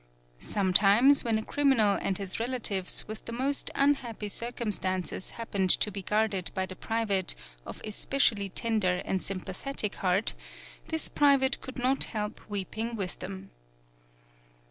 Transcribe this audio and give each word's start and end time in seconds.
Sometimes, 0.39 1.23
when 1.23 1.37
a 1.37 1.45
criminal 1.45 1.95
and 2.01 2.17
his 2.17 2.39
relatives 2.39 3.07
with 3.07 3.23
the 3.25 3.31
most 3.31 3.69
unhappy 3.75 4.29
circumstances 4.29 5.29
hap 5.29 5.51
pened 5.51 5.77
to 5.77 5.91
be 5.91 6.01
guarded 6.01 6.49
hy 6.55 6.65
the 6.65 6.75
private 6.75 7.35
of 7.67 7.79
especially 7.85 8.49
tender 8.49 9.03
and 9.05 9.21
sympathetic 9.21 9.93
heart, 9.97 10.33
this 10.87 11.07
private 11.07 11.61
could 11.61 11.77
not 11.77 12.05
help 12.05 12.41
weep 12.49 12.79
ing 12.79 12.95
with 12.95 13.19
them. 13.19 13.51